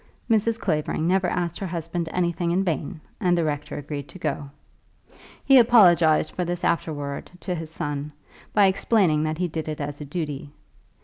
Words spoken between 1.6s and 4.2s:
husband anything in vain, and the rector agreed to